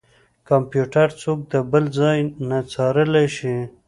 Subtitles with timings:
[0.49, 2.17] کمپيوټر څوک د بل ځای
[2.49, 3.55] نه څارلی شي.